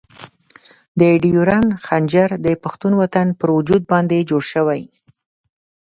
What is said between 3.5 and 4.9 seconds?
وجود باندې جوړ شوی.